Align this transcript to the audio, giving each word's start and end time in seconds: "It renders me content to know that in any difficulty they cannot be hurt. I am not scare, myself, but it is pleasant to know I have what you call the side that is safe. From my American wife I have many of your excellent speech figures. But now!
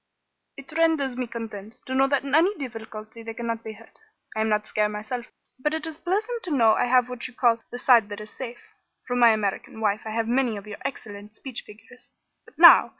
"It 0.57 0.75
renders 0.75 1.15
me 1.15 1.27
content 1.27 1.77
to 1.85 1.93
know 1.93 2.07
that 2.07 2.23
in 2.23 2.33
any 2.33 2.57
difficulty 2.57 3.21
they 3.21 3.35
cannot 3.35 3.63
be 3.63 3.73
hurt. 3.73 3.99
I 4.35 4.41
am 4.41 4.49
not 4.49 4.65
scare, 4.65 4.89
myself, 4.89 5.27
but 5.59 5.75
it 5.75 5.85
is 5.85 5.99
pleasant 5.99 6.41
to 6.41 6.49
know 6.49 6.73
I 6.73 6.85
have 6.85 7.07
what 7.07 7.27
you 7.27 7.35
call 7.35 7.59
the 7.69 7.77
side 7.77 8.09
that 8.09 8.19
is 8.19 8.31
safe. 8.31 8.73
From 9.05 9.19
my 9.19 9.29
American 9.29 9.79
wife 9.79 10.01
I 10.05 10.09
have 10.09 10.27
many 10.27 10.57
of 10.57 10.65
your 10.65 10.79
excellent 10.83 11.35
speech 11.35 11.61
figures. 11.67 12.09
But 12.45 12.57
now! 12.57 12.89